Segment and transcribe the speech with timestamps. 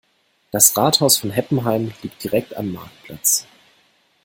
[0.49, 3.45] Das Rathaus von Heppenheim liegt direkt am Marktplatz.